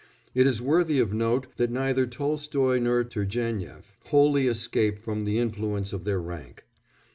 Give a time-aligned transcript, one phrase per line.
[0.33, 5.93] It is worthy of note that neither Tolstoy nor Turgénief wholly escape from the influence
[5.93, 6.63] of their rank.